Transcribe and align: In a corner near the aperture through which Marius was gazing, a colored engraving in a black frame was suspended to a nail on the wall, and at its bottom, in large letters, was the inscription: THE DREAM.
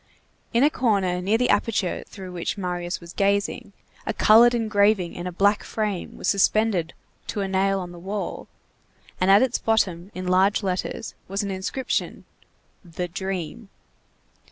In 0.51 0.63
a 0.63 0.71
corner 0.71 1.21
near 1.21 1.37
the 1.37 1.51
aperture 1.51 2.03
through 2.07 2.31
which 2.31 2.57
Marius 2.57 2.99
was 2.99 3.13
gazing, 3.13 3.71
a 4.07 4.15
colored 4.15 4.55
engraving 4.55 5.13
in 5.13 5.27
a 5.27 5.31
black 5.31 5.63
frame 5.63 6.17
was 6.17 6.27
suspended 6.27 6.95
to 7.27 7.41
a 7.41 7.47
nail 7.47 7.79
on 7.79 7.91
the 7.91 7.99
wall, 7.99 8.47
and 9.19 9.29
at 9.29 9.43
its 9.43 9.59
bottom, 9.59 10.09
in 10.15 10.27
large 10.27 10.63
letters, 10.63 11.13
was 11.27 11.41
the 11.41 11.53
inscription: 11.53 12.25
THE 12.83 13.09
DREAM. 13.09 13.69